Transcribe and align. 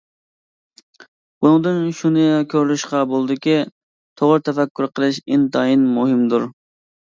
بۇنىڭدىن 1.45 1.83
شۇنى 1.99 2.23
كۆرۈۋېلىشقا 2.55 3.03
بولىدۇكى، 3.13 3.61
توغرا 4.23 4.43
تەپەككۇر 4.51 4.91
قىلىش 4.99 5.23
ئىنتايىن 5.33 5.89
مۇھىمدۇر. 5.97 6.53